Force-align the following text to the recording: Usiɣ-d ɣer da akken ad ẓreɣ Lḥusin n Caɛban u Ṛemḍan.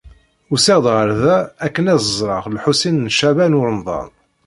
Usiɣ-d 0.53 0.85
ɣer 0.95 1.09
da 1.21 1.35
akken 1.65 1.85
ad 1.93 1.99
ẓreɣ 2.19 2.43
Lḥusin 2.55 3.01
n 3.05 3.13
Caɛban 3.17 3.57
u 3.59 3.61
Ṛemḍan. 3.69 4.09